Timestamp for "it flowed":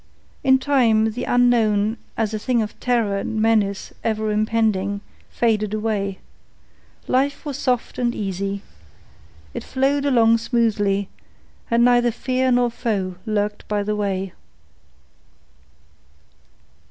9.53-10.05